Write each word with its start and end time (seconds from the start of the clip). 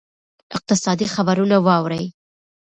اقتصادي 0.55 1.07
خبرونه 1.15 1.57
واورئ. 1.65 2.03